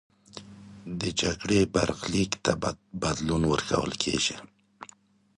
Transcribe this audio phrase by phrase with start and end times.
[1.01, 2.31] د جګړې برخلیک
[3.01, 4.37] بدلون ورکول کېږي.